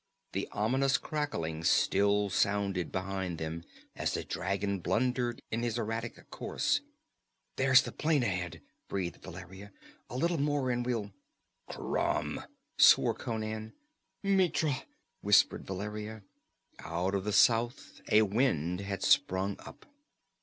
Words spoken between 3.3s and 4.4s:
them, as the